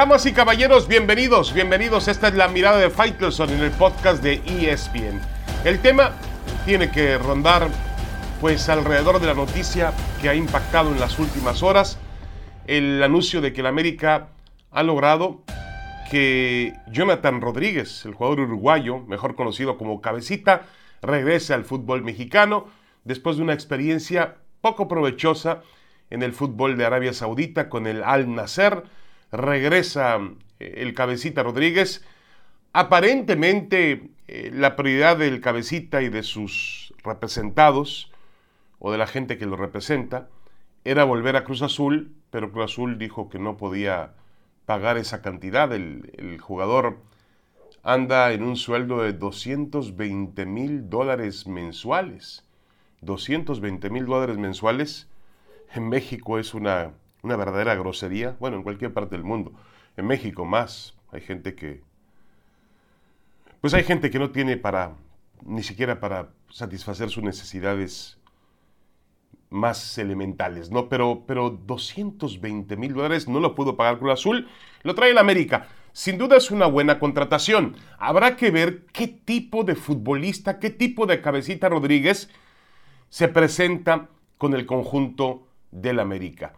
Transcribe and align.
Damas 0.00 0.24
y 0.24 0.32
caballeros, 0.32 0.88
bienvenidos, 0.88 1.52
bienvenidos. 1.52 2.08
Esta 2.08 2.28
es 2.28 2.34
la 2.34 2.48
mirada 2.48 2.78
de 2.78 2.88
Faitelson 2.88 3.50
en 3.50 3.60
el 3.60 3.70
podcast 3.70 4.22
de 4.22 4.40
ESPN. 4.46 5.20
El 5.62 5.78
tema 5.80 6.12
tiene 6.64 6.90
que 6.90 7.18
rondar 7.18 7.68
pues 8.40 8.70
alrededor 8.70 9.20
de 9.20 9.26
la 9.26 9.34
noticia 9.34 9.92
que 10.22 10.30
ha 10.30 10.34
impactado 10.34 10.90
en 10.90 10.98
las 10.98 11.18
últimas 11.18 11.62
horas, 11.62 11.98
el 12.66 13.02
anuncio 13.02 13.42
de 13.42 13.52
que 13.52 13.60
el 13.60 13.66
América 13.66 14.28
ha 14.70 14.82
logrado 14.82 15.42
que 16.10 16.72
Jonathan 16.90 17.42
Rodríguez, 17.42 18.06
el 18.06 18.14
jugador 18.14 18.40
uruguayo, 18.40 19.00
mejor 19.00 19.34
conocido 19.34 19.76
como 19.76 20.00
Cabecita, 20.00 20.62
regrese 21.02 21.52
al 21.52 21.66
fútbol 21.66 22.00
mexicano 22.00 22.68
después 23.04 23.36
de 23.36 23.42
una 23.42 23.52
experiencia 23.52 24.36
poco 24.62 24.88
provechosa 24.88 25.60
en 26.08 26.22
el 26.22 26.32
fútbol 26.32 26.78
de 26.78 26.86
Arabia 26.86 27.12
Saudita 27.12 27.68
con 27.68 27.86
el 27.86 28.02
Al 28.02 28.34
Nasser. 28.34 28.84
Regresa 29.32 30.18
eh, 30.58 30.74
el 30.78 30.94
Cabecita 30.94 31.42
Rodríguez. 31.42 32.04
Aparentemente 32.72 34.10
eh, 34.28 34.50
la 34.52 34.76
prioridad 34.76 35.16
del 35.16 35.40
Cabecita 35.40 36.02
y 36.02 36.08
de 36.08 36.22
sus 36.22 36.94
representados 37.02 38.12
o 38.78 38.92
de 38.92 38.98
la 38.98 39.06
gente 39.06 39.38
que 39.38 39.46
lo 39.46 39.56
representa 39.56 40.28
era 40.84 41.04
volver 41.04 41.36
a 41.36 41.44
Cruz 41.44 41.62
Azul, 41.62 42.12
pero 42.30 42.52
Cruz 42.52 42.72
Azul 42.72 42.98
dijo 42.98 43.28
que 43.28 43.38
no 43.38 43.56
podía 43.56 44.14
pagar 44.66 44.96
esa 44.96 45.20
cantidad. 45.20 45.72
El, 45.72 46.12
el 46.16 46.38
jugador 46.38 46.98
anda 47.82 48.32
en 48.32 48.42
un 48.42 48.56
sueldo 48.56 49.02
de 49.02 49.12
220 49.12 50.46
mil 50.46 50.88
dólares 50.88 51.46
mensuales. 51.46 52.44
220 53.02 53.90
mil 53.90 54.06
dólares 54.06 54.36
mensuales 54.36 55.08
en 55.74 55.88
México 55.88 56.38
es 56.38 56.54
una, 56.54 56.92
una 57.22 57.36
verdadera 57.36 57.74
grosería. 57.74 58.36
Bueno, 58.40 58.56
en 58.56 58.62
cualquier 58.62 58.92
parte 58.92 59.16
del 59.16 59.24
mundo. 59.24 59.52
En 59.96 60.06
México 60.06 60.44
más. 60.44 60.94
Hay 61.12 61.20
gente 61.20 61.54
que... 61.54 61.82
Pues 63.60 63.74
hay 63.74 63.84
gente 63.84 64.10
que 64.10 64.18
no 64.18 64.30
tiene 64.30 64.56
para, 64.56 64.94
ni 65.44 65.62
siquiera 65.62 66.00
para 66.00 66.30
satisfacer 66.48 67.10
sus 67.10 67.22
necesidades 67.22 68.18
más 69.50 69.98
elementales, 69.98 70.70
¿no? 70.70 70.88
Pero, 70.88 71.24
pero 71.26 71.50
220 71.50 72.76
mil 72.76 72.94
dólares 72.94 73.28
no 73.28 73.40
lo 73.40 73.54
pudo 73.54 73.76
pagar 73.76 73.98
Cruz 73.98 74.12
Azul, 74.12 74.48
lo 74.82 74.94
trae 74.94 75.10
el 75.10 75.18
América. 75.18 75.68
Sin 75.92 76.18
duda 76.18 76.36
es 76.36 76.50
una 76.50 76.66
buena 76.66 76.98
contratación. 77.00 77.76
Habrá 77.98 78.36
que 78.36 78.50
ver 78.50 78.86
qué 78.92 79.08
tipo 79.08 79.64
de 79.64 79.74
futbolista, 79.74 80.58
qué 80.60 80.70
tipo 80.70 81.06
de 81.06 81.20
cabecita 81.20 81.68
Rodríguez 81.68 82.30
se 83.08 83.26
presenta 83.26 84.08
con 84.38 84.54
el 84.54 84.66
conjunto 84.66 85.48
del 85.72 85.98
América. 85.98 86.54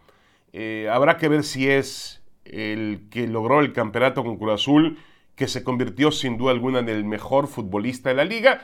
Eh, 0.53 0.87
habrá 0.91 1.17
que 1.17 1.27
ver 1.27 1.43
si 1.43 1.67
es 1.67 2.23
el 2.45 3.07
que 3.09 3.27
logró 3.27 3.59
el 3.59 3.73
campeonato 3.73 4.23
con 4.23 4.37
Cruz 4.37 4.53
Azul, 4.53 4.99
que 5.35 5.47
se 5.47 5.63
convirtió 5.63 6.11
sin 6.11 6.37
duda 6.37 6.51
alguna 6.51 6.79
en 6.79 6.89
el 6.89 7.03
mejor 7.03 7.47
futbolista 7.47 8.09
de 8.09 8.15
la 8.15 8.25
liga, 8.25 8.61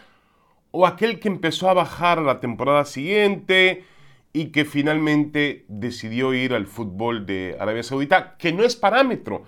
o 0.71 0.85
aquel 0.85 1.19
que 1.19 1.27
empezó 1.27 1.69
a 1.69 1.73
bajar 1.73 2.21
la 2.21 2.39
temporada 2.39 2.85
siguiente 2.85 3.83
y 4.33 4.47
que 4.51 4.65
finalmente 4.65 5.65
decidió 5.67 6.33
ir 6.35 6.53
al 6.53 6.67
fútbol 6.67 7.25
de 7.25 7.57
Arabia 7.59 7.81
Saudita, 7.81 8.37
que 8.37 8.53
no 8.53 8.63
es 8.63 8.75
parámetro. 8.75 9.43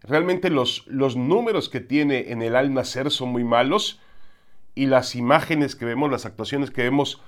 Realmente 0.00 0.48
los, 0.48 0.86
los 0.86 1.16
números 1.16 1.68
que 1.68 1.80
tiene 1.80 2.32
en 2.32 2.40
el 2.40 2.56
Al 2.56 2.72
Nacer 2.72 3.10
son 3.10 3.28
muy 3.28 3.44
malos 3.44 4.00
y 4.74 4.86
las 4.86 5.14
imágenes 5.14 5.76
que 5.76 5.84
vemos, 5.84 6.10
las 6.10 6.24
actuaciones 6.24 6.70
que 6.70 6.82
vemos 6.82 7.20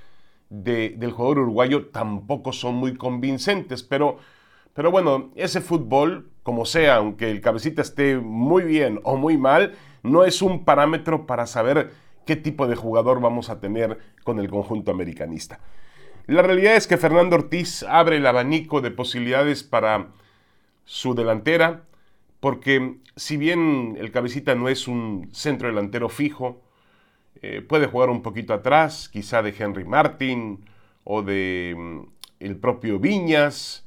del 0.49 1.11
jugador 1.11 1.41
uruguayo 1.41 1.87
tampoco 1.87 2.53
son 2.53 2.77
muy 2.77 2.97
convincentes, 2.97 3.83
pero, 3.83 4.19
pero 4.77 4.91
bueno, 4.91 5.33
ese 5.37 5.63
fútbol, 5.63 6.29
como 6.43 6.67
sea, 6.67 6.97
aunque 6.97 7.31
el 7.31 7.41
cabecita 7.41 7.81
esté 7.81 8.19
muy 8.19 8.63
bien 8.63 9.01
o 9.05 9.17
muy 9.17 9.39
mal, 9.39 9.73
no 10.03 10.23
es 10.23 10.43
un 10.43 10.67
parámetro 10.67 11.27
para 11.27 11.47
saber 11.47 11.95
qué 12.27 12.37
tipo 12.37 12.67
de 12.67 12.77
jugador 12.77 13.23
vamos 13.23 13.49
a 13.49 13.59
tener 13.59 13.99
con 14.23 14.39
el 14.39 14.51
conjunto 14.51 14.91
americanista. 14.91 15.61
La 16.27 16.43
realidad 16.43 16.77
es 16.77 16.87
que 16.87 16.99
Fernando 16.99 17.37
Ortiz 17.37 17.85
abre 17.85 18.19
el 18.19 18.27
abanico 18.27 18.83
de 18.83 18.91
posibilidades 18.91 19.63
para 19.63 20.09
su 20.85 21.15
delantera, 21.15 21.85
porque 22.41 22.99
si 23.17 23.39
bien 23.39 23.97
el 23.99 24.13
cabecita 24.13 24.55
no 24.55 24.69
es 24.69 24.89
un 24.89 25.31
centro 25.33 25.69
delantero 25.69 26.11
fijo, 26.11 26.61
eh, 27.41 27.63
puede 27.63 27.87
jugar 27.87 28.11
un 28.11 28.21
poquito 28.21 28.53
atrás, 28.53 29.09
quizá 29.09 29.41
de 29.41 29.55
Henry 29.59 29.87
Martin 29.87 30.67
o 31.05 31.23
de 31.23 31.75
mm, 31.75 32.01
el 32.41 32.57
propio 32.57 32.99
Viñas, 32.99 33.86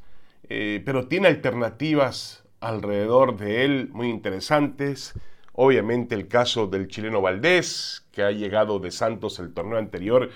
eh, 0.50 0.82
pero 0.84 1.08
tiene 1.08 1.28
alternativas 1.28 2.44
alrededor 2.60 3.38
de 3.38 3.66
él 3.66 3.90
muy 3.92 4.10
interesantes. 4.10 5.14
Obviamente 5.54 6.16
el 6.16 6.28
caso 6.28 6.68
del 6.68 6.88
chileno 6.88 7.22
Valdés, 7.22 8.08
que 8.12 8.24
ha 8.24 8.32
llegado 8.32 8.80
de 8.80 8.92
Santos 8.92 9.40
el 9.40 9.54
torneo 9.54 9.78
anterior 9.78 10.30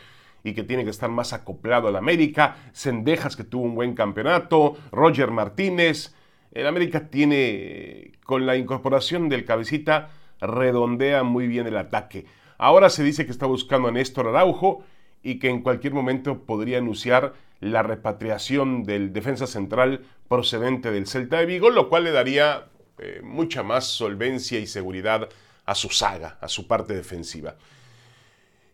y 0.43 0.53
que 0.53 0.63
tiene 0.63 0.83
que 0.83 0.89
estar 0.89 1.09
más 1.09 1.33
acoplado 1.33 1.87
al 1.87 1.95
América, 1.95 2.57
Sendejas 2.73 3.35
que 3.35 3.43
tuvo 3.43 3.63
un 3.63 3.75
buen 3.75 3.95
campeonato, 3.95 4.77
Roger 4.91 5.31
Martínez. 5.31 6.13
El 6.51 6.67
América 6.67 7.07
tiene, 7.09 8.13
con 8.25 8.45
la 8.45 8.57
incorporación 8.57 9.29
del 9.29 9.45
cabecita, 9.45 10.09
redondea 10.39 11.23
muy 11.23 11.47
bien 11.47 11.67
el 11.67 11.77
ataque. 11.77 12.25
Ahora 12.57 12.89
se 12.89 13.03
dice 13.03 13.25
que 13.25 13.31
está 13.31 13.45
buscando 13.45 13.87
a 13.87 13.91
Néstor 13.91 14.27
Araujo 14.27 14.83
y 15.23 15.39
que 15.39 15.49
en 15.49 15.61
cualquier 15.61 15.93
momento 15.93 16.43
podría 16.43 16.77
anunciar 16.77 17.33
la 17.61 17.81
repatriación 17.81 18.83
del 18.83 19.13
defensa 19.13 19.47
central 19.47 20.05
procedente 20.27 20.91
del 20.91 21.07
Celta 21.07 21.39
de 21.39 21.45
Vigo, 21.45 21.69
lo 21.69 21.89
cual 21.89 22.03
le 22.03 22.11
daría 22.11 22.67
eh, 22.99 23.21
mucha 23.23 23.63
más 23.63 23.85
solvencia 23.85 24.59
y 24.59 24.67
seguridad 24.67 25.29
a 25.65 25.75
su 25.75 25.89
saga, 25.89 26.37
a 26.41 26.49
su 26.49 26.67
parte 26.67 26.93
defensiva. 26.93 27.55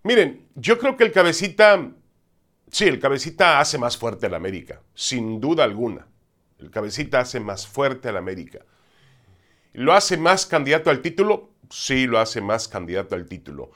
Miren, 0.03 0.47
yo 0.55 0.79
creo 0.79 0.97
que 0.97 1.03
el 1.03 1.11
cabecita, 1.11 1.91
sí, 2.71 2.85
el 2.85 2.99
cabecita 2.99 3.59
hace 3.59 3.77
más 3.77 3.97
fuerte 3.97 4.25
al 4.25 4.33
América, 4.33 4.81
sin 4.95 5.39
duda 5.39 5.63
alguna. 5.63 6.07
El 6.57 6.71
cabecita 6.71 7.19
hace 7.19 7.39
más 7.39 7.67
fuerte 7.67 8.09
al 8.09 8.17
América. 8.17 8.59
¿Lo 9.73 9.93
hace 9.93 10.17
más 10.17 10.45
candidato 10.45 10.89
al 10.89 11.01
título? 11.01 11.51
Sí, 11.69 12.07
lo 12.07 12.19
hace 12.19 12.41
más 12.41 12.67
candidato 12.67 13.15
al 13.15 13.27
título. 13.27 13.71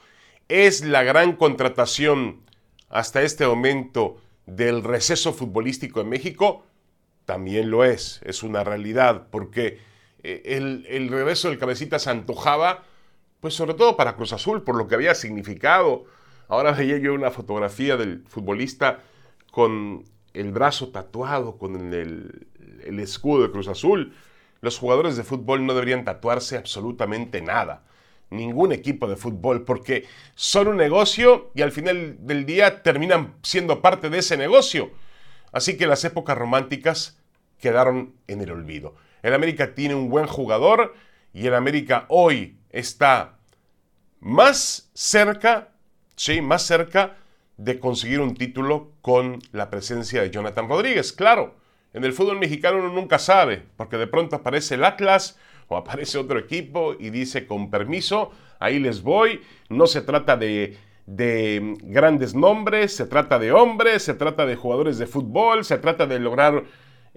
Es 0.48 0.84
la 0.84 1.02
gran 1.04 1.36
contratación 1.36 2.42
hasta 2.94 3.22
este 3.22 3.44
momento 3.44 4.18
del 4.46 4.84
receso 4.84 5.32
futbolístico 5.32 6.00
en 6.00 6.08
México. 6.08 6.64
También 7.24 7.68
lo 7.68 7.84
es, 7.84 8.20
es 8.24 8.44
una 8.44 8.62
realidad, 8.62 9.26
porque 9.32 9.80
eh, 10.22 10.42
el, 10.44 11.08
regreso 11.08 11.48
del 11.48 11.58
cabecita 11.58 11.98
se 11.98 12.10
antojaba 12.10 12.84
pues 13.40 13.54
sobre 13.54 13.74
todo 13.74 13.96
para 13.96 14.14
Cruz 14.14 14.32
Azul, 14.32 14.62
por 14.62 14.76
lo 14.76 14.86
que 14.86 14.94
había 14.94 15.14
significado. 15.16 16.04
Ahora 16.46 16.70
veía 16.70 16.96
yo 16.96 17.14
una 17.14 17.32
fotografía 17.32 17.96
del 17.96 18.24
futbolista 18.28 19.00
con 19.50 20.04
el 20.32 20.52
brazo 20.52 20.90
tatuado, 20.90 21.58
con 21.58 21.92
el, 21.92 22.46
el 22.84 23.00
escudo 23.00 23.42
de 23.42 23.50
Cruz 23.50 23.66
Azul. 23.66 24.14
Los 24.60 24.78
jugadores 24.78 25.16
de 25.16 25.24
fútbol 25.24 25.66
no 25.66 25.74
deberían 25.74 26.04
tatuarse 26.04 26.56
absolutamente 26.56 27.42
nada. 27.42 27.82
Ningún 28.30 28.72
equipo 28.72 29.06
de 29.06 29.16
fútbol, 29.16 29.64
porque 29.64 30.06
son 30.34 30.68
un 30.68 30.76
negocio 30.76 31.50
y 31.54 31.62
al 31.62 31.72
final 31.72 32.16
del 32.20 32.46
día 32.46 32.82
terminan 32.82 33.34
siendo 33.42 33.80
parte 33.80 34.10
de 34.10 34.18
ese 34.18 34.36
negocio. 34.36 34.90
Así 35.52 35.76
que 35.76 35.86
las 35.86 36.04
épocas 36.04 36.36
románticas 36.36 37.18
quedaron 37.58 38.14
en 38.26 38.40
el 38.40 38.50
olvido. 38.50 38.94
El 39.22 39.34
América 39.34 39.74
tiene 39.74 39.94
un 39.94 40.08
buen 40.08 40.26
jugador 40.26 40.94
y 41.32 41.46
el 41.46 41.54
América 41.54 42.06
hoy 42.08 42.58
está 42.70 43.38
más 44.20 44.90
cerca, 44.94 45.68
sí, 46.16 46.40
más 46.40 46.62
cerca 46.62 47.16
de 47.56 47.78
conseguir 47.78 48.20
un 48.20 48.34
título 48.34 48.92
con 49.00 49.40
la 49.52 49.70
presencia 49.70 50.22
de 50.22 50.30
Jonathan 50.30 50.68
Rodríguez. 50.68 51.12
Claro, 51.12 51.54
en 51.92 52.04
el 52.04 52.12
fútbol 52.12 52.38
mexicano 52.38 52.78
uno 52.78 52.92
nunca 52.92 53.18
sabe, 53.18 53.62
porque 53.76 53.96
de 53.96 54.06
pronto 54.06 54.36
aparece 54.36 54.74
el 54.74 54.84
Atlas 54.84 55.38
o 55.68 55.76
aparece 55.76 56.18
otro 56.18 56.38
equipo 56.38 56.94
y 56.98 57.10
dice 57.10 57.46
con 57.46 57.70
permiso, 57.70 58.30
ahí 58.60 58.78
les 58.78 59.02
voy, 59.02 59.40
no 59.68 59.86
se 59.86 60.02
trata 60.02 60.36
de, 60.36 60.76
de 61.06 61.76
grandes 61.82 62.34
nombres, 62.34 62.94
se 62.96 63.06
trata 63.06 63.38
de 63.38 63.52
hombres, 63.52 64.02
se 64.02 64.14
trata 64.14 64.46
de 64.46 64.56
jugadores 64.56 64.98
de 64.98 65.06
fútbol, 65.06 65.64
se 65.64 65.78
trata 65.78 66.06
de 66.06 66.18
lograr 66.18 66.64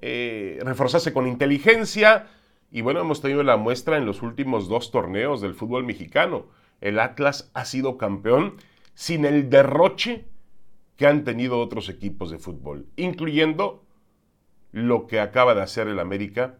eh, 0.02 0.60
reforzarse 0.62 1.14
con 1.14 1.28
inteligencia, 1.28 2.28
y 2.72 2.82
bueno, 2.82 3.00
hemos 3.00 3.22
tenido 3.22 3.44
la 3.44 3.58
muestra 3.58 3.98
en 3.98 4.06
los 4.06 4.22
últimos 4.22 4.68
dos 4.68 4.92
torneos 4.92 5.42
del 5.42 5.54
fútbol 5.54 5.86
mexicano. 5.86 6.48
El 6.82 7.00
Atlas 7.00 7.50
ha 7.54 7.66
sido 7.66 7.98
campeón 7.98 8.56
sin 8.94 9.26
el 9.26 9.50
derroche 9.50 10.26
que 10.98 11.08
han 11.08 11.24
tenido 11.24 11.60
otros 11.60 11.88
equipos 11.88 12.30
de 12.30 12.40
fútbol, 12.40 12.88
incluyendo 12.98 13.86
lo 14.72 15.08
que 15.08 15.20
acaba 15.20 15.56
de 15.56 15.62
hacer 15.62 15.88
el 15.88 16.00
América, 16.00 16.58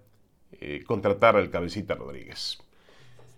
eh, 0.54 0.84
contratar 0.86 1.36
al 1.36 1.50
cabecita 1.50 1.96
Rodríguez. 1.96 2.60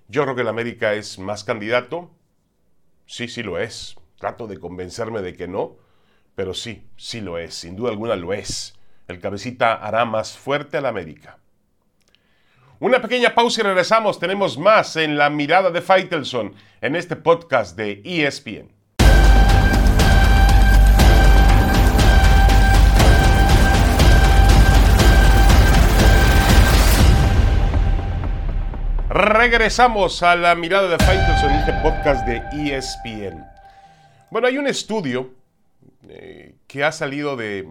Yo 0.08 0.24
creo 0.24 0.36
que 0.36 0.42
el 0.42 0.48
América 0.48 0.94
es 0.94 1.20
más 1.20 1.44
candidato. 1.44 2.10
Sí, 3.06 3.28
sí 3.28 3.44
lo 3.44 3.60
es. 3.60 3.96
Trato 4.18 4.48
de 4.48 4.60
convencerme 4.60 5.22
de 5.22 5.36
que 5.36 5.48
no, 5.48 5.78
pero 6.36 6.54
sí, 6.54 6.84
sí 6.98 7.22
lo 7.22 7.38
es. 7.38 7.54
Sin 7.54 7.76
duda 7.76 7.92
alguna 7.92 8.16
lo 8.16 8.34
es. 8.34 8.78
El 9.08 9.20
cabecita 9.20 9.74
hará 9.74 10.06
más 10.06 10.38
fuerte 10.38 10.78
al 10.78 10.86
América. 10.86 11.38
Una 12.80 13.02
pequeña 13.02 13.36
pausa 13.36 13.62
y 13.62 13.64
regresamos. 13.66 14.20
Tenemos 14.20 14.58
más 14.58 14.96
en 14.96 15.18
la 15.18 15.30
mirada 15.30 15.70
de 15.70 15.82
Faitelson 15.82 16.54
en 16.82 16.96
este 16.96 17.16
podcast 17.16 17.76
de 17.76 18.02
ESPN. 18.06 18.79
Regresamos 29.10 30.22
a 30.22 30.36
la 30.36 30.54
mirada 30.54 30.88
de 30.88 31.04
Faitelson 31.04 31.50
en 31.50 31.60
este 31.62 31.74
podcast 31.82 32.28
de 32.28 32.44
ESPN. 32.54 33.44
Bueno, 34.30 34.46
hay 34.46 34.60
un 34.60 34.68
estudio 34.68 35.34
eh, 36.08 36.54
que 36.68 36.84
ha 36.84 36.92
salido 36.92 37.36
de, 37.36 37.68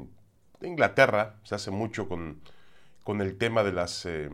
Inglaterra, 0.62 1.36
se 1.44 1.54
hace 1.54 1.70
mucho 1.70 2.08
con, 2.08 2.40
el 3.20 3.38
tema 3.38 3.62
de 3.62 3.72
las, 3.72 4.04
eh, 4.04 4.30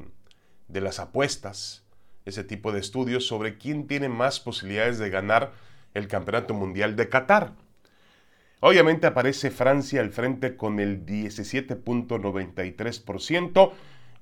de 0.69 0.81
las 0.81 0.99
apuestas, 0.99 1.85
ese 2.25 2.43
tipo 2.43 2.73
de 2.73 2.81
estudios 2.81 3.27
sobre 3.27 3.59
quién 3.59 3.87
tiene 3.87 4.09
más 4.09 4.41
posibilidades 4.41 4.99
de 4.99 5.11
ganar 5.11 5.53
el 5.93 6.09
Campeonato 6.09 6.55
Mundial 6.55 6.97
de 6.97 7.11
Qatar. 7.11 7.53
Obviamente 8.61 9.07
aparece 9.07 9.51
Francia 9.51 10.01
al 10.01 10.09
frente 10.09 10.57
con 10.57 10.81
el 10.81 11.05
17.93%, 11.05 13.73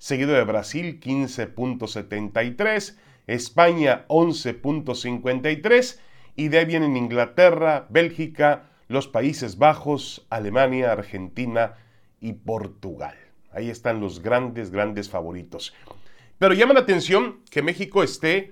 seguido 0.03 0.33
de 0.33 0.43
Brasil 0.43 0.99
15.73%, 0.99 2.97
España 3.29 4.05
11.53% 4.09 6.01
y 6.35 6.49
de 6.49 6.59
ahí 6.59 6.65
vienen 6.65 6.97
Inglaterra, 6.97 7.87
Bélgica, 7.89 8.65
los 8.89 9.07
Países 9.07 9.59
Bajos, 9.59 10.27
Alemania, 10.29 10.91
Argentina 10.91 11.75
y 12.21 12.33
Portugal. 12.33 13.15
Ahí 13.53 13.71
están 13.71 14.01
los 14.01 14.21
grandes, 14.21 14.73
grandes 14.73 15.09
favoritos. 15.09 15.73
Pero 16.37 16.53
llama 16.53 16.75
la 16.75 16.81
atención 16.81 17.39
que 17.49 17.63
México 17.63 18.03
esté 18.03 18.51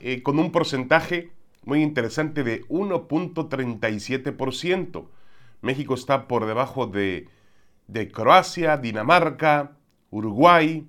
eh, 0.00 0.22
con 0.22 0.38
un 0.38 0.50
porcentaje 0.50 1.30
muy 1.62 1.82
interesante 1.82 2.42
de 2.42 2.64
1.37%. 2.68 5.08
México 5.60 5.92
está 5.92 6.26
por 6.26 6.46
debajo 6.46 6.86
de, 6.86 7.28
de 7.86 8.10
Croacia, 8.10 8.78
Dinamarca, 8.78 9.76
Uruguay, 10.10 10.86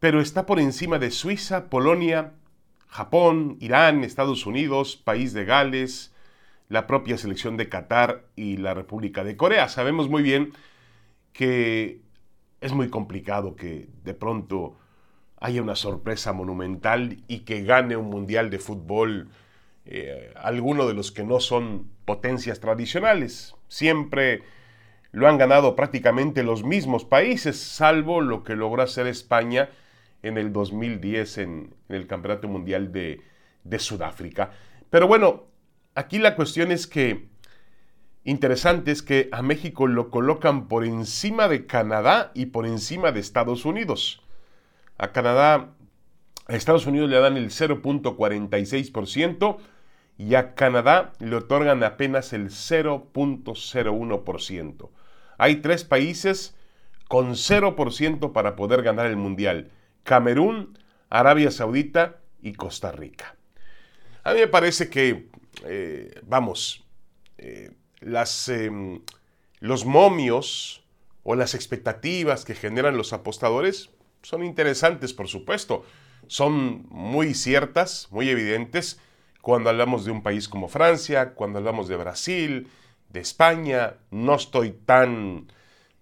pero 0.00 0.20
está 0.20 0.46
por 0.46 0.60
encima 0.60 0.98
de 0.98 1.10
Suiza, 1.10 1.70
Polonia, 1.70 2.34
Japón, 2.88 3.56
Irán, 3.60 4.04
Estados 4.04 4.46
Unidos, 4.46 4.96
País 4.96 5.32
de 5.32 5.44
Gales, 5.44 6.14
la 6.68 6.86
propia 6.86 7.18
selección 7.18 7.56
de 7.56 7.68
Qatar 7.68 8.24
y 8.36 8.56
la 8.56 8.74
República 8.74 9.24
de 9.24 9.36
Corea. 9.36 9.68
Sabemos 9.68 10.08
muy 10.08 10.22
bien 10.22 10.52
que 11.32 12.00
es 12.60 12.72
muy 12.72 12.88
complicado 12.88 13.56
que 13.56 13.88
de 14.04 14.14
pronto 14.14 14.76
haya 15.40 15.62
una 15.62 15.76
sorpresa 15.76 16.32
monumental 16.32 17.18
y 17.28 17.40
que 17.40 17.62
gane 17.62 17.96
un 17.96 18.08
mundial 18.08 18.48
de 18.50 18.58
fútbol 18.58 19.28
eh, 19.84 20.32
alguno 20.36 20.86
de 20.86 20.94
los 20.94 21.12
que 21.12 21.24
no 21.24 21.40
son 21.40 21.90
potencias 22.04 22.60
tradicionales. 22.60 23.54
Siempre 23.68 24.42
lo 25.14 25.28
han 25.28 25.38
ganado 25.38 25.76
prácticamente 25.76 26.42
los 26.42 26.64
mismos 26.64 27.04
países, 27.04 27.60
salvo 27.60 28.20
lo 28.20 28.42
que 28.42 28.56
logró 28.56 28.82
hacer 28.82 29.06
España 29.06 29.68
en 30.24 30.38
el 30.38 30.52
2010 30.52 31.38
en, 31.38 31.72
el 31.88 32.08
Campeonato 32.08 32.48
Mundial 32.48 32.90
de, 32.90 33.22
de, 33.62 33.78
Sudáfrica. 33.78 34.50
Pero 34.90 35.06
bueno, 35.06 35.44
aquí 35.94 36.18
la 36.18 36.34
cuestión 36.34 36.72
es 36.72 36.88
que, 36.88 37.28
interesante 38.24 38.90
es 38.90 39.02
que 39.02 39.28
a 39.30 39.42
México 39.42 39.86
lo 39.86 40.10
colocan 40.10 40.66
por 40.66 40.84
encima 40.84 41.46
de 41.46 41.66
Canadá 41.66 42.32
y 42.34 42.46
por 42.46 42.66
encima 42.66 43.12
de 43.12 43.20
Estados 43.20 43.64
Unidos. 43.64 44.20
A 44.98 45.12
Canadá, 45.12 45.76
a 46.48 46.56
Estados 46.56 46.86
Unidos 46.86 47.08
le 47.08 47.20
dan 47.20 47.36
el 47.36 47.50
0.46%, 47.50 49.58
y 50.18 50.34
a 50.34 50.54
Canadá 50.54 51.12
le 51.18 51.36
otorgan 51.36 51.84
apenas 51.84 52.32
el 52.32 52.48
0.01%. 52.50 54.90
Hay 55.44 55.56
tres 55.56 55.84
países 55.84 56.54
con 57.06 57.32
0% 57.32 58.32
para 58.32 58.56
poder 58.56 58.80
ganar 58.80 59.04
el 59.04 59.16
Mundial. 59.18 59.70
Camerún, 60.02 60.78
Arabia 61.10 61.50
Saudita 61.50 62.22
y 62.40 62.54
Costa 62.54 62.92
Rica. 62.92 63.36
A 64.22 64.32
mí 64.32 64.40
me 64.40 64.46
parece 64.46 64.88
que, 64.88 65.28
eh, 65.66 66.18
vamos, 66.22 66.86
eh, 67.36 67.72
las, 68.00 68.48
em, 68.48 69.02
los 69.60 69.84
momios 69.84 70.82
o 71.24 71.34
las 71.34 71.54
expectativas 71.54 72.46
que 72.46 72.54
generan 72.54 72.96
los 72.96 73.12
apostadores 73.12 73.90
son 74.22 74.44
interesantes, 74.44 75.12
por 75.12 75.28
supuesto. 75.28 75.84
Son 76.26 76.86
muy 76.88 77.34
ciertas, 77.34 78.08
muy 78.10 78.30
evidentes 78.30 78.98
cuando 79.42 79.68
hablamos 79.68 80.06
de 80.06 80.10
un 80.10 80.22
país 80.22 80.48
como 80.48 80.68
Francia, 80.68 81.34
cuando 81.34 81.58
hablamos 81.58 81.86
de 81.86 81.96
Brasil, 81.96 82.66
de 83.14 83.20
España, 83.20 83.94
no 84.10 84.34
estoy 84.34 84.72
tan 84.72 85.46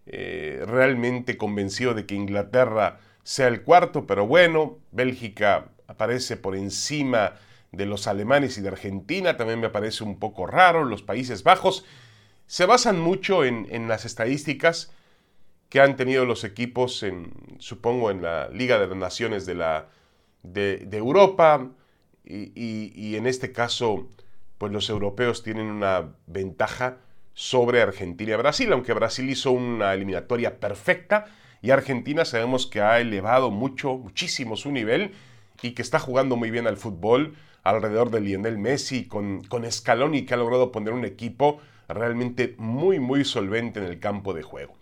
eh, 0.07 0.65
realmente 0.67 1.37
convencido 1.37 1.95
de 1.95 2.07
que 2.07 2.17
Inglaterra 2.17 2.99
sea 3.23 3.47
el 3.47 3.63
cuarto, 3.63 4.07
pero 4.07 4.27
bueno, 4.27 4.79
Bélgica 4.91 5.69
aparece 5.87 6.37
por 6.37 6.57
encima 6.57 7.35
de 7.71 7.87
los 7.87 8.07
alemanes 8.07 8.59
y 8.59 8.63
de 8.63 8.69
Argentina, 8.69 9.37
también 9.37 9.61
me 9.61 9.69
parece 9.69 10.03
un 10.03 10.19
poco 10.19 10.47
raro, 10.47 10.85
los 10.85 11.03
Países 11.03 11.45
Bajos 11.45 11.85
se 12.47 12.67
basan 12.67 12.99
mucho 12.99 13.45
en, 13.45 13.89
las 13.89 14.05
estadísticas 14.05 14.91
que 15.69 15.81
han 15.81 15.97
tenido 15.97 16.25
los 16.25 16.45
equipos, 16.45 17.03
en, 17.03 17.33
supongo, 17.59 18.11
en 18.11 18.23
la 18.23 18.49
Liga 18.49 18.79
de 18.79 18.89
las 18.89 18.97
Naciones 18.97 19.47
de, 19.47 19.55
la, 19.55 19.89
de 20.43 20.89
Europa, 20.91 21.71
y, 22.25 23.17
en 23.17 23.27
este 23.27 23.53
caso, 23.53 24.09
pues 24.63 24.71
los 24.71 24.89
europeos 24.91 25.43
tienen 25.43 25.67
una 25.67 26.15
ventaja 26.29 26.99
sobre 27.35 27.83
Argentina 27.83 28.35
y 28.35 28.37
Brasil, 28.37 28.73
aunque 28.73 28.93
Brasil 28.93 29.29
hizo 29.29 29.51
una 29.51 29.93
eliminatoria 29.93 30.61
perfecta 30.61 31.25
y 31.63 31.71
Argentina 31.71 32.25
sabemos 32.25 32.69
que 32.69 32.81
ha 32.81 33.01
elevado 33.01 33.51
mucho, 33.51 33.99
muchísimo 33.99 34.57
su 34.57 34.71
nivel 34.71 35.15
y 35.63 35.73
que 35.73 35.83
está 35.83 35.99
jugando 35.99 36.37
muy 36.37 36.53
bien 36.53 36.69
al 36.69 36.77
fútbol 36.77 37.35
alrededor 37.65 38.13
de 38.13 38.21
Lionel 38.21 38.57
Messi 38.57 39.09
con, 39.09 39.43
con 39.43 39.69
Scaloni 39.69 40.27
que 40.27 40.35
ha 40.35 40.37
logrado 40.37 40.71
poner 40.71 40.95
un 40.95 41.05
equipo 41.05 41.61
realmente 41.89 42.55
muy, 42.57 43.01
muy 43.01 43.25
solvente 43.25 43.81
en 43.81 43.87
el 43.87 43.99
campo 43.99 44.33
de 44.33 44.45
juego. 44.45 44.77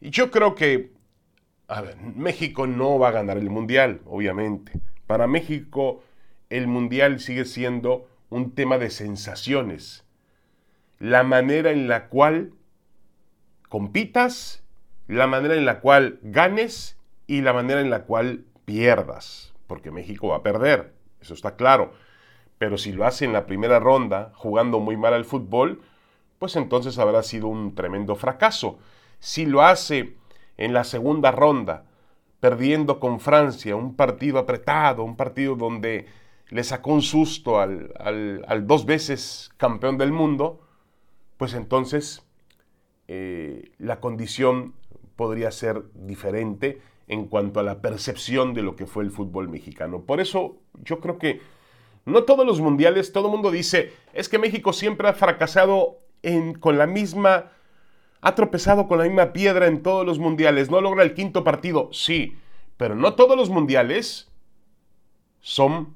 Y 0.00 0.08
yo 0.08 0.30
creo 0.30 0.54
que, 0.54 0.94
a 1.68 1.82
ver, 1.82 1.98
México 1.98 2.66
no 2.66 2.98
va 2.98 3.08
a 3.08 3.12
ganar 3.12 3.36
el 3.36 3.50
Mundial, 3.50 4.00
obviamente. 4.06 4.72
Para 5.06 5.26
México 5.26 6.02
el 6.48 6.66
mundial 6.66 7.20
sigue 7.20 7.44
siendo 7.44 8.08
un 8.30 8.54
tema 8.54 8.78
de 8.78 8.90
sensaciones. 8.90 10.04
La 10.98 11.22
manera 11.22 11.70
en 11.70 11.88
la 11.88 12.08
cual 12.08 12.52
compitas, 13.68 14.62
la 15.08 15.26
manera 15.26 15.54
en 15.54 15.64
la 15.64 15.80
cual 15.80 16.18
ganes 16.22 16.98
y 17.26 17.42
la 17.42 17.52
manera 17.52 17.80
en 17.80 17.90
la 17.90 18.04
cual 18.04 18.44
pierdas. 18.64 19.54
Porque 19.66 19.90
México 19.90 20.28
va 20.28 20.36
a 20.36 20.42
perder, 20.42 20.94
eso 21.20 21.34
está 21.34 21.56
claro. 21.56 21.92
Pero 22.58 22.78
si 22.78 22.92
lo 22.92 23.04
hace 23.04 23.24
en 23.24 23.32
la 23.32 23.46
primera 23.46 23.78
ronda, 23.78 24.32
jugando 24.34 24.80
muy 24.80 24.96
mal 24.96 25.12
al 25.12 25.24
fútbol, 25.24 25.82
pues 26.38 26.56
entonces 26.56 26.98
habrá 26.98 27.22
sido 27.22 27.48
un 27.48 27.74
tremendo 27.74 28.16
fracaso. 28.16 28.78
Si 29.18 29.46
lo 29.46 29.62
hace 29.62 30.16
en 30.56 30.72
la 30.72 30.84
segunda 30.84 31.30
ronda, 31.30 31.84
perdiendo 32.40 33.00
con 33.00 33.20
Francia, 33.20 33.76
un 33.76 33.96
partido 33.96 34.38
apretado, 34.38 35.02
un 35.02 35.16
partido 35.16 35.56
donde 35.56 36.06
le 36.48 36.64
sacó 36.64 36.92
un 36.92 37.02
susto 37.02 37.60
al, 37.60 38.66
dos 38.66 38.86
veces 38.86 39.50
campeón 39.56 39.98
del 39.98 40.12
mundo, 40.12 40.60
pues 41.36 41.54
entonces 41.54 42.24
eh, 43.08 43.72
la 43.78 44.00
condición 44.00 44.74
podría 45.16 45.50
ser 45.50 45.82
diferente 45.94 46.80
en 47.08 47.26
cuanto 47.26 47.60
a 47.60 47.62
la 47.62 47.80
percepción 47.80 48.54
de 48.54 48.62
lo 48.62 48.76
que 48.76 48.86
fue 48.86 49.04
el 49.04 49.10
fútbol 49.10 49.48
mexicano. 49.48 50.02
Por 50.02 50.20
eso 50.20 50.56
yo 50.82 51.00
creo 51.00 51.18
que 51.18 51.40
no 52.04 52.24
todos 52.24 52.46
los 52.46 52.60
mundiales, 52.60 53.12
todo 53.12 53.26
el 53.26 53.32
mundo 53.32 53.50
dice, 53.50 53.92
es 54.12 54.28
que 54.28 54.38
México 54.38 54.72
siempre 54.72 55.08
ha 55.08 55.12
fracasado 55.12 55.98
en, 56.22 56.54
con 56.54 56.78
la 56.78 56.86
misma, 56.86 57.52
ha 58.20 58.34
tropezado 58.34 58.86
con 58.86 58.98
la 58.98 59.04
misma 59.04 59.32
piedra 59.32 59.66
en 59.66 59.82
todos 59.82 60.06
los 60.06 60.18
mundiales, 60.18 60.70
no 60.70 60.80
logra 60.80 61.02
el 61.02 61.14
quinto 61.14 61.42
partido, 61.42 61.90
sí, 61.92 62.38
pero 62.76 62.94
no 62.94 63.14
todos 63.14 63.36
los 63.36 63.50
mundiales 63.50 64.30
son 65.40 65.94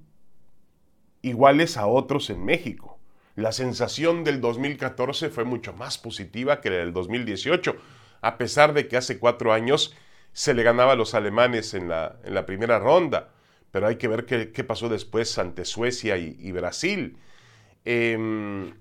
iguales 1.23 1.77
a 1.77 1.87
otros 1.87 2.31
en 2.31 2.45
México. 2.45 2.99
La 3.37 3.53
sensación 3.53 4.25
del 4.25 4.41
2014 4.41 5.31
fue 5.31 5.45
mucho 5.45 5.73
más 5.73 5.99
positiva 5.99 6.61
que 6.61 6.71
la 6.71 6.77
del 6.77 6.93
2018, 6.93 7.77
a 8.21 8.39
pesar 8.39 8.75
de 8.75 8.89
que 8.89 8.97
hace 8.97 9.19
cuatro 9.19 9.53
años 9.53 9.95
se 10.33 10.55
le 10.55 10.63
ganaba 10.63 10.93
a 10.93 10.97
los 10.97 11.15
alemanes 11.15 11.75
en 11.75 11.89
la, 11.89 12.17
en 12.25 12.35
la 12.35 12.47
primera 12.47 12.79
ronda. 12.79 13.31
Pero 13.71 13.87
hay 13.87 13.97
que 13.97 14.09
ver 14.09 14.27
qué, 14.27 14.65
pasó 14.65 14.89
después 14.89 15.39
ante 15.39 15.65
Suecia 15.65 16.17
y, 16.17 16.51
Brasil. 16.53 17.17
Em, 17.85 18.75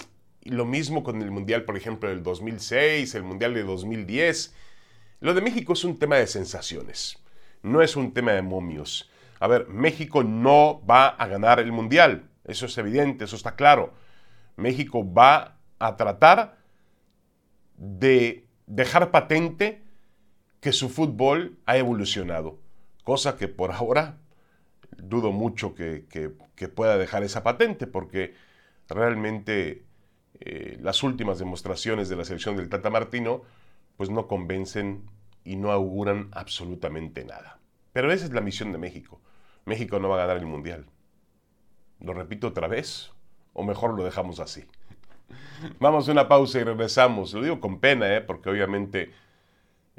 lo 0.43 0.65
mismo 0.65 1.03
con 1.03 1.21
el 1.21 1.29
Mundial, 1.29 1.63
por 1.63 1.77
ejemplo, 1.77 2.09
del 2.09 2.23
2006, 2.23 3.13
el 3.13 3.23
Mundial 3.23 3.53
de 3.53 3.63
2010. 3.63 4.55
Lo 5.19 5.33
de 5.33 5.41
México 5.41 5.73
es 5.73 5.83
un 5.83 5.99
tema 5.99 6.15
de 6.17 6.27
sensaciones. 6.27 7.17
no 7.61 7.81
es 7.81 7.95
un 7.97 8.13
tema 8.13 8.31
de 8.31 8.41
momios. 8.41 9.11
A 9.39 9.47
ver, 9.47 9.67
México 9.67 10.23
no 10.23 10.81
va 10.89 11.07
a 11.07 11.27
ganar 11.27 11.59
el 11.59 11.71
Mundial, 11.71 12.28
eso 12.49 12.65
es 12.65 12.77
evidente, 12.77 13.25
eso 13.25 13.35
está 13.35 13.55
claro. 13.55 13.93
México 14.55 15.13
va 15.13 15.57
a 15.79 15.95
tratar 15.95 16.57
de 17.77 18.47
dejar 18.67 19.11
patente 19.11 19.83
que 20.59 20.71
su 20.71 20.89
fútbol 20.89 21.57
ha 21.65 21.77
evolucionado, 21.77 22.59
cosa 23.03 23.37
que 23.37 23.47
por 23.47 23.71
ahora 23.71 24.17
dudo 24.97 25.31
mucho 25.31 25.75
que, 25.75 26.05
pueda 26.75 26.97
dejar 26.97 27.23
esa 27.23 27.43
patente, 27.43 27.87
porque 27.87 28.35
realmente 28.89 29.85
eh, 30.41 30.77
las 30.81 31.03
últimas 31.03 31.39
demostraciones 31.39 32.09
de 32.09 32.15
la 32.17 32.25
selección 32.25 32.57
del 32.57 32.69
Tata 32.69 32.89
Martino 32.89 33.43
pues 33.95 34.09
no 34.09 34.27
convencen 34.27 35.09
y 35.43 35.55
no 35.55 35.71
auguran 35.71 36.29
absolutamente 36.31 37.23
nada. 37.23 37.59
Pero 37.93 38.11
esa 38.11 38.25
es 38.25 38.31
la 38.31 38.41
misión 38.41 38.71
de 38.71 38.77
México. 38.77 39.21
México 39.65 39.99
no 39.99 40.09
va 40.09 40.15
a 40.15 40.27
ganar 40.27 40.37
el 40.37 40.45
Mundial. 40.45 40.85
Lo 41.99 42.13
repito 42.13 42.47
otra 42.47 42.67
vez, 42.67 43.11
o 43.53 43.63
mejor 43.63 43.93
lo 43.93 44.03
dejamos 44.03 44.39
así. 44.39 44.65
Vamos 45.79 46.07
a 46.07 46.11
una 46.11 46.27
pausa 46.27 46.59
y 46.59 46.63
regresamos. 46.63 47.33
Lo 47.33 47.43
digo 47.43 47.59
con 47.59 47.79
pena, 47.79 48.15
¿eh? 48.15 48.21
porque 48.21 48.49
obviamente 48.49 49.11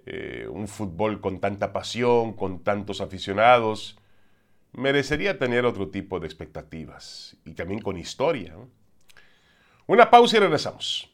eh, 0.07 0.47
un 0.51 0.69
fútbol 0.69 1.21
con 1.21 1.41
tanta 1.41 1.73
pasión, 1.73 2.33
con 2.33 2.61
tantos 2.61 3.01
aficionados, 3.01 3.99
merecería 4.73 5.39
tener 5.39 5.67
otro 5.67 5.89
tipo 5.89 6.21
de 6.21 6.27
expectativas 6.27 7.37
y 7.45 7.55
también 7.55 7.81
con 7.81 7.99
historia. 7.99 8.57
Una 9.87 10.11
pausa 10.11 10.37
y 10.37 10.41
regresamos. 10.41 11.11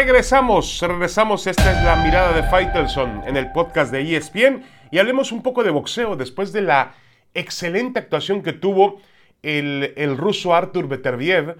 Regresamos, 0.00 0.80
regresamos. 0.80 1.46
Esta 1.46 1.78
es 1.78 1.84
la 1.84 1.94
mirada 1.96 2.32
de 2.32 2.42
Faitelson 2.44 3.22
en 3.26 3.36
el 3.36 3.52
podcast 3.52 3.92
de 3.92 4.16
ESPN 4.16 4.62
y 4.90 4.96
hablemos 4.96 5.30
un 5.30 5.42
poco 5.42 5.62
de 5.62 5.68
boxeo 5.68 6.16
después 6.16 6.54
de 6.54 6.62
la 6.62 6.94
excelente 7.34 7.98
actuación 7.98 8.42
que 8.42 8.54
tuvo 8.54 9.02
el, 9.42 9.92
el 9.98 10.16
ruso 10.16 10.54
Artur 10.54 10.88
Beterbiev 10.88 11.58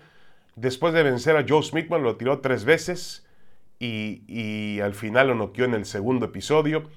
después 0.57 0.95
de 0.95 1.03
vencer 1.03 1.37
a 1.37 1.45
Joe 1.47 1.63
Smithman, 1.63 2.03
lo 2.03 2.17
tiró 2.17 2.39
tres 2.39 2.65
veces 2.65 3.27
y, 3.79 4.81
al 4.81 4.95
final 4.95 5.29
lo 5.29 5.35
noqueó 5.35 5.67
en 5.67 5.75
el 5.75 5.85
segundo 5.85 6.25
episodio 6.25 6.89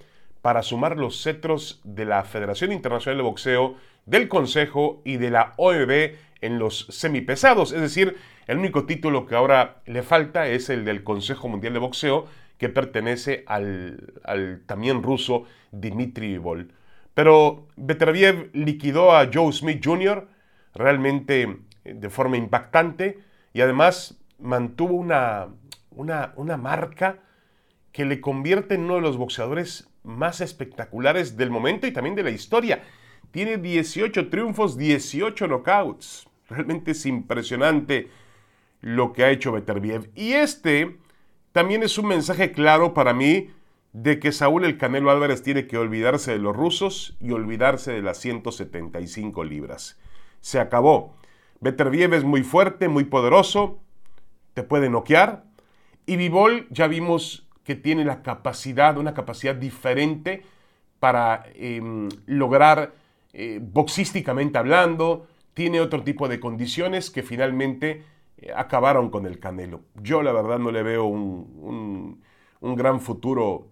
para 0.42 0.64
sumar 0.64 0.98
los 0.98 1.22
cetros 1.22 1.82
de 1.84 2.06
la 2.06 2.24
Federación 2.24 2.72
Internacional 2.72 3.18
de 3.18 3.24
Boxeo, 3.24 3.76
del 4.06 4.30
Consejo 4.30 5.02
y 5.04 5.18
de 5.18 5.30
la 5.30 5.56
OEB 5.58 6.16
en 6.44 6.60
los 6.60 6.88
semipesados. 6.90 7.72
Es 7.72 7.82
decir, 7.82 8.18
el 8.48 8.58
único 8.58 8.86
título 8.86 9.26
que 9.26 9.36
ahora 9.36 9.82
le 9.86 10.04
falta 10.04 10.48
es 10.48 10.70
el 10.70 10.84
del 10.84 11.04
Consejo 11.04 11.48
Mundial 11.48 11.74
de 11.74 11.80
Boxeo, 11.80 12.28
que 12.58 12.70
pertenece 12.70 13.44
al, 13.48 14.62
también 14.66 15.02
ruso 15.02 15.46
Dmitry 15.72 16.34
Vivol. 16.34 16.72
Pero 17.14 17.68
Beterbiev 17.76 18.50
liquidó 18.54 19.16
a 19.16 19.30
Joe 19.34 19.52
Smith 19.54 19.82
Jr. 19.84 20.28
realmente 20.74 21.60
de 21.84 22.10
forma 22.10 22.38
impactante 22.38 23.20
y 23.54 23.62
además 23.62 24.20
mantuvo 24.40 24.96
una, 24.96 25.50
una, 25.92 26.58
marca 26.58 27.20
que 27.92 28.06
le 28.06 28.20
convierte 28.20 28.76
en 28.76 28.82
uno 28.82 28.96
de 28.96 29.02
los 29.02 29.18
boxeadores 29.18 29.90
más 30.04 30.42
espectaculares 30.42 31.38
del 31.38 31.52
momento 31.52 31.88
y 31.88 31.92
también 31.92 32.16
de 32.16 32.24
la 32.24 32.32
historia. 32.32 32.84
Tiene 33.32 33.58
18 33.58 34.30
triunfos, 34.30 34.78
18 34.78 35.48
knockouts. 35.48 36.28
Realmente 36.50 36.92
es 36.92 37.06
impresionante 37.06 38.10
lo 38.82 39.14
que 39.14 39.24
ha 39.24 39.32
hecho 39.32 39.52
Beterbiev. 39.52 40.10
Y 40.16 40.34
este 40.34 40.98
también 41.52 41.84
es 41.84 41.98
un 41.98 42.08
mensaje 42.08 42.52
claro 42.52 42.94
para 42.94 43.14
mí 43.14 43.50
de 43.94 44.20
que 44.20 44.32
Saúl 44.32 44.66
el 44.66 44.78
Canelo 44.78 45.12
Álvarez 45.12 45.44
tiene 45.44 45.68
que 45.68 45.78
olvidarse 45.78 46.32
de 46.32 46.40
los 46.40 46.56
rusos 46.56 47.16
y 47.22 47.32
olvidarse 47.32 47.92
de 47.92 48.02
las 48.02 48.18
175 48.18 49.44
libras. 49.44 50.00
Se 50.42 50.60
acabó. 50.60 51.16
Beterbiev 51.62 52.14
es 52.14 52.24
muy 52.24 52.44
fuerte, 52.44 52.90
muy 52.90 53.06
poderoso, 53.06 53.80
te 54.54 54.64
puede 54.64 54.90
noquear. 54.90 55.46
Y 56.06 56.18
Vivol 56.18 56.68
ya 56.70 56.88
vimos 56.88 57.48
que 57.64 57.76
tiene 57.76 58.04
la 58.04 58.24
capacidad, 58.24 58.98
una 58.98 59.14
capacidad 59.14 59.56
diferente 59.56 60.44
para 61.00 61.46
em, 61.56 62.10
lograr, 62.26 62.94
eh, 63.32 63.60
boxísticamente 63.62 64.58
hablando, 64.58 65.28
tiene 65.54 65.82
otro 65.82 66.04
tipo 66.04 66.28
de 66.28 66.40
condiciones 66.40 67.10
que 67.10 67.24
finalmente 67.24 68.04
eh, 68.38 68.52
acabaron 68.56 69.10
con 69.10 69.26
el 69.26 69.40
Canelo. 69.40 69.82
Yo 70.02 70.24
la 70.24 70.32
verdad 70.32 70.60
no 70.60 70.72
le 70.72 70.84
veo 70.84 71.06
un, 71.06 72.22
un 72.60 72.76
gran 72.76 73.02
futuro 73.02 73.68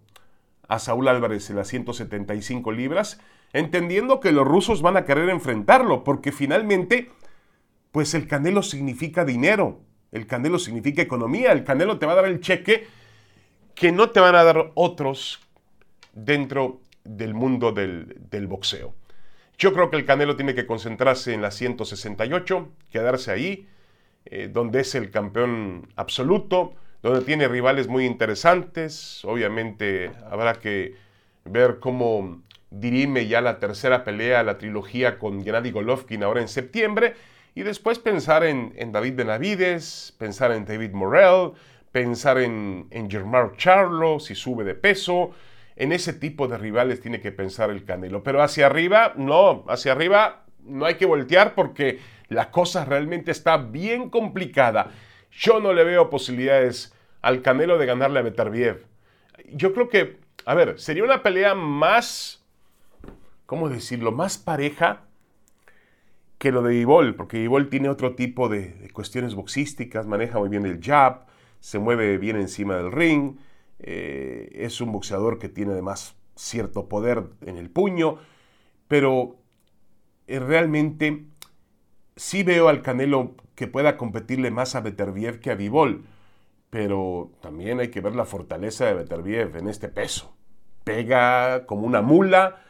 a 0.68 0.80
Saúl 0.80 1.08
Álvarez 1.08 1.50
en 1.50 1.58
las 1.58 1.68
175 1.68 2.72
libras, 2.72 3.20
entendiendo 3.54 4.20
que 4.20 4.32
los 4.32 4.48
rusos 4.48 4.82
van 4.82 4.98
a 4.98 5.06
querer 5.06 5.30
enfrentarlo, 5.30 6.04
porque 6.04 6.32
finalmente 6.32 7.10
pues 7.92 8.14
el 8.14 8.28
Canelo 8.28 8.64
significa 8.64 9.26
dinero, 9.26 9.82
el 10.12 10.26
Canelo 10.28 10.60
significa 10.60 11.02
economía, 11.02 11.52
el 11.52 11.64
Canelo 11.64 12.00
te 12.00 12.06
va 12.06 12.14
a 12.14 12.16
dar 12.16 12.26
el 12.26 12.40
cheque 12.40 12.88
que 13.76 13.92
no 13.92 14.10
te 14.10 14.20
van 14.20 14.36
a 14.36 14.44
dar 14.44 14.72
otros 14.76 15.40
dentro 16.14 16.82
del 17.04 17.34
mundo 17.34 17.72
del, 17.72 18.48
boxeo. 18.48 18.94
Yo 19.62 19.74
creo 19.74 19.92
que 19.92 19.98
el 19.98 20.06
Canelo 20.06 20.36
tiene 20.36 20.56
que 20.56 20.66
concentrarse 20.66 21.36
en 21.36 21.44
la 21.44 21.52
168, 21.52 22.68
quedarse 22.90 23.32
ahí, 23.32 23.68
eh, 24.26 24.50
donde 24.52 24.80
es 24.80 24.96
el 24.96 25.12
campeón 25.12 25.88
absoluto, 25.96 26.74
donde 27.04 27.22
tiene 27.22 27.48
rivales 27.48 27.88
muy 27.88 28.08
interesantes. 28.08 29.24
Obviamente 29.24 30.14
habrá 30.32 30.56
que 30.56 30.96
ver 31.46 31.78
cómo 31.80 32.42
dirime 32.72 33.28
ya 33.28 33.40
la 33.40 33.60
tercera 33.60 34.04
pelea, 34.04 34.42
la 34.42 34.58
trilogía 34.58 35.20
con 35.20 35.44
Gennady 35.44 35.70
Golovkin 35.70 36.24
ahora 36.24 36.42
en 36.42 36.48
septiembre 36.48 37.14
y 37.54 37.62
después 37.62 38.00
pensar 38.00 38.44
en, 38.44 38.74
David 38.92 39.14
Benavides, 39.14 40.16
pensar 40.18 40.54
en 40.54 40.66
David 40.66 40.94
Morrell, 40.94 41.52
pensar 41.92 42.40
en, 42.40 42.88
en 42.90 43.12
Germán 43.12 43.52
Charlo, 43.58 44.20
si 44.20 44.34
sube 44.34 44.64
de 44.64 44.74
peso. 44.74 45.36
En 45.82 45.92
ese 45.92 46.14
tipo 46.14 46.48
de 46.48 46.60
rivales 46.60 47.02
tiene 47.02 47.22
que 47.22 47.32
pensar 47.32 47.72
el 47.72 47.84
Canelo. 47.86 48.22
Pero 48.22 48.44
hacia 48.44 48.68
arriba, 48.68 49.14
no, 49.18 49.66
hacia 49.68 49.94
arriba 49.94 50.44
no 50.64 50.86
hay 50.86 50.94
que 50.94 51.08
voltear 51.08 51.56
porque 51.56 52.00
la 52.28 52.52
cosa 52.52 52.86
realmente 52.86 53.32
está 53.32 53.58
bien 53.58 54.12
complicada. 54.12 54.92
Yo 55.32 55.60
no 55.60 55.74
le 55.74 55.84
veo 55.84 56.12
posibilidades 56.12 56.94
al 57.24 57.42
Canelo 57.42 57.80
de 57.80 57.88
ganarle 57.88 58.20
a 58.20 58.22
Beterbiev. 58.22 58.86
Yo 59.54 59.74
creo 59.74 59.90
que, 59.90 60.20
a 60.46 60.54
ver, 60.54 60.80
sería 60.80 61.04
una 61.04 61.24
pelea 61.24 61.56
más, 61.56 62.46
¿cómo 63.48 63.68
decirlo?, 63.68 64.12
más 64.12 64.38
pareja 64.38 65.02
que 66.38 66.52
lo 66.52 66.62
de 66.62 66.76
Ivol, 66.76 67.16
porque 67.16 67.42
Ivol 67.42 67.70
tiene 67.70 67.90
otro 67.90 68.14
tipo 68.14 68.50
de, 68.50 68.88
cuestiones 68.94 69.34
boxísticas, 69.34 70.06
maneja 70.06 70.38
muy 70.38 70.50
bien 70.50 70.68
el 70.68 70.80
jab, 70.80 71.26
se 71.60 71.80
mueve 71.80 72.20
bien 72.20 72.36
encima 72.36 72.76
del 72.76 72.92
ring, 72.92 73.38
eh, 73.82 74.50
es 74.54 74.82
un 74.82 74.92
boxeador 74.92 75.40
que 75.40 75.50
tiene 75.50 75.74
además 75.74 76.16
cierto 76.36 76.88
poder 76.88 77.24
en 77.42 77.58
el 77.58 77.70
puño, 77.70 78.18
pero 78.88 79.38
eh, 80.28 80.40
realmente 80.40 81.26
sí 82.16 82.44
veo 82.44 82.70
al 82.70 82.82
Canelo 82.82 83.36
que 83.56 83.68
pueda 83.68 83.98
competirle 83.98 84.52
más 84.52 84.76
a 84.76 84.82
Beterbiev 84.82 85.40
que 85.40 85.52
a 85.52 85.56
Vivol, 85.56 86.06
pero 86.70 87.32
también 87.42 87.80
hay 87.80 87.90
que 87.90 88.02
ver 88.02 88.16
la 88.16 88.26
fortaleza 88.26 88.86
de 88.86 88.94
Beterbiev 88.94 89.58
en 89.58 89.68
este 89.68 89.90
peso. 89.90 90.36
Pega 90.84 91.66
como 91.66 91.86
una 91.86 92.02
mula, 92.02 92.62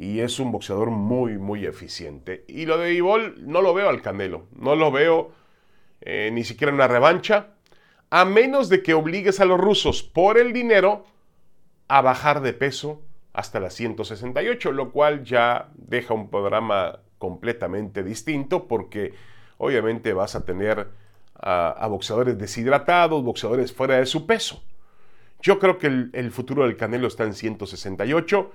y 0.00 0.20
es 0.20 0.40
un 0.40 0.50
boxeador 0.50 0.90
muy, 0.90 1.36
muy 1.36 1.66
eficiente. 1.66 2.46
Y 2.48 2.64
lo 2.64 2.78
de 2.78 2.94
Ivol 2.94 3.34
no 3.46 3.60
lo 3.60 3.74
veo 3.74 3.90
al 3.90 4.00
Canelo, 4.00 4.46
no 4.56 4.74
lo 4.74 4.90
veo 4.90 5.32
eh, 6.00 6.30
ni 6.32 6.42
siquiera 6.42 6.70
en 6.70 6.76
una 6.76 6.88
revancha, 6.88 7.48
a 8.10 8.24
menos 8.24 8.68
de 8.68 8.82
que 8.82 8.94
obligues 8.94 9.40
a 9.40 9.44
los 9.44 9.58
rusos 9.58 10.02
por 10.02 10.36
el 10.38 10.52
dinero 10.52 11.04
a 11.88 12.02
bajar 12.02 12.42
de 12.42 12.52
peso 12.52 13.00
hasta 13.32 13.60
las 13.60 13.74
168, 13.74 14.72
lo 14.72 14.90
cual 14.90 15.24
ya 15.24 15.68
deja 15.74 16.14
un 16.14 16.28
programa 16.28 17.00
completamente 17.18 18.02
distinto 18.02 18.66
porque 18.66 19.14
obviamente 19.58 20.12
vas 20.12 20.34
a 20.34 20.44
tener 20.44 20.88
a, 21.34 21.86
boxeadores 21.88 22.36
deshidratados, 22.36 23.22
boxeadores 23.22 23.72
fuera 23.72 23.98
de 23.98 24.06
su 24.06 24.26
peso. 24.26 24.62
Yo 25.40 25.58
creo 25.58 25.78
que 25.78 25.86
el, 25.86 26.30
futuro 26.32 26.64
del 26.64 26.76
Canelo 26.76 27.06
está 27.06 27.24
en 27.24 27.34
168 27.34 28.50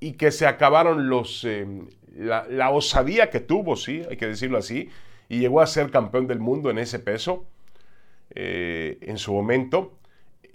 y 0.00 0.12
que 0.12 0.30
se 0.30 0.46
acabaron 0.46 1.08
los, 1.08 1.44
eh, 1.44 1.66
la, 2.14 2.70
osadía 2.70 3.30
que 3.30 3.40
tuvo, 3.40 3.76
sí, 3.76 4.02
hay 4.10 4.16
que 4.16 4.26
decirlo 4.26 4.58
así, 4.58 4.90
y 5.28 5.38
llegó 5.38 5.60
a 5.60 5.66
ser 5.66 5.90
campeón 5.90 6.26
del 6.26 6.40
mundo 6.40 6.70
en 6.70 6.78
ese 6.78 6.98
peso 6.98 7.46
eh, 8.34 8.98
en 9.02 9.18
su 9.18 9.32
momento, 9.32 9.98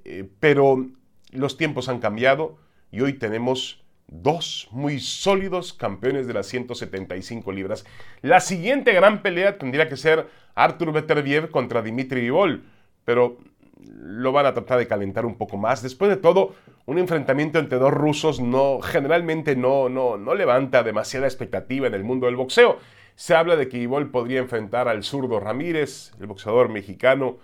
eh, 0.04 0.28
pero 0.40 0.88
los 1.32 1.58
tiempos 1.58 1.90
han 1.90 2.00
cambiado 2.00 2.58
y 2.92 3.02
hoy 3.02 3.14
tenemos 3.14 3.84
dos 4.08 4.68
muy 4.72 5.00
sólidos 5.00 5.74
campeones 5.74 6.28
de 6.28 6.34
las 6.34 6.48
175 6.48 7.52
libras. 7.52 7.86
La 8.22 8.42
siguiente 8.42 8.92
gran 8.92 9.22
pelea 9.22 9.58
tendría 9.58 9.88
que 9.88 9.96
ser 9.96 10.28
Artur 10.54 10.92
Beterbiev 10.92 11.50
contra 11.50 11.82
Dimitri 11.82 12.22
Vivol, 12.22 12.66
pero 13.06 13.38
lo 13.84 14.32
van 14.32 14.46
a 14.46 14.54
tratar 14.54 14.78
de 14.78 14.88
calentar 14.88 15.26
un 15.26 15.36
poco 15.36 15.58
más. 15.58 15.82
Después 15.82 16.10
de 16.10 16.18
todo, 16.18 16.54
un 16.86 16.98
enfrentamiento 16.98 17.58
entre 17.58 17.80
dos 17.80 17.94
rusos 17.94 18.42
no, 18.42 18.80
generalmente 18.82 19.56
no, 19.56 19.90
no, 19.90 20.18
no 20.18 20.36
levanta 20.36 20.84
demasiada 20.84 21.26
expectativa 21.26 21.88
en 21.88 21.94
el 21.94 22.04
mundo 22.04 22.28
del 22.28 22.36
boxeo. 22.36 22.80
Se 23.16 23.34
habla 23.34 23.56
de 23.56 23.70
que 23.70 23.78
Vivol 23.78 24.12
podría 24.12 24.40
enfrentar 24.40 24.88
al 24.88 25.04
zurdo 25.04 25.40
Ramírez, 25.40 26.12
el 26.20 26.28
boxeador 26.28 26.70
mexicano 26.70 27.38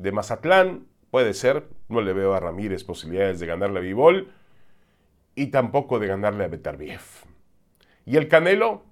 de 0.00 0.12
Mazatlán. 0.12 0.86
Puede 1.10 1.34
ser, 1.34 1.68
no 1.88 2.00
le 2.00 2.12
veo 2.12 2.34
a 2.34 2.40
Ramírez 2.40 2.84
posibilidades 2.84 3.40
de 3.40 3.46
ganarle 3.46 3.80
a 3.80 3.82
Vivol 3.82 4.32
y 5.34 5.48
tampoco 5.48 5.98
de 5.98 6.06
ganarle 6.06 6.44
a 6.44 6.48
Beterbiev. 6.48 7.00
Y 8.06 8.16
el 8.16 8.28
Canelo, 8.28 8.84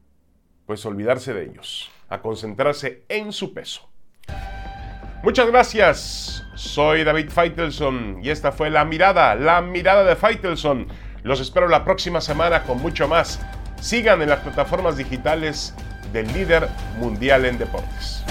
pues 0.67 0.85
olvidarse 0.85 1.33
de 1.33 1.45
ellos, 1.45 1.91
a 2.09 2.21
concentrarse 2.21 3.05
en 3.09 3.33
su 3.33 3.55
peso. 3.55 3.89
Muchas 5.23 5.49
gracias. 5.49 6.45
Soy 6.55 7.05
David 7.05 7.31
Feitelson 7.31 8.21
y 8.23 8.31
esta 8.31 8.53
fue 8.53 8.71
la 8.71 8.85
mirada, 8.85 9.35
la 9.35 9.61
mirada 9.61 10.05
de 10.05 10.17
Feitelson. 10.17 10.87
Los 11.23 11.41
espero 11.41 11.69
la 11.69 11.85
próxima 11.85 12.21
semana 12.21 12.63
con 12.65 12.81
mucho 12.81 13.09
más. 13.09 13.41
Sigan 13.81 14.23
en 14.23 14.29
las 14.29 14.41
plataformas 14.41 14.97
digitales 14.97 15.75
del 16.13 16.33
líder 16.33 16.69
mundial 16.99 17.45
en 17.45 17.59
deportes. 17.59 18.25